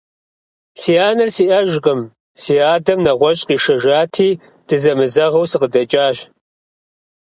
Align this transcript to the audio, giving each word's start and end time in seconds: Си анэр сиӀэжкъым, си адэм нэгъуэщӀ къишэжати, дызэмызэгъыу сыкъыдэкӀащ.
Си 0.79 0.93
анэр 1.07 1.29
сиӀэжкъым, 1.35 2.01
си 2.41 2.53
адэм 2.73 2.99
нэгъуэщӀ 3.05 3.45
къишэжати, 3.47 4.29
дызэмызэгъыу 4.67 5.49
сыкъыдэкӀащ. 5.51 6.17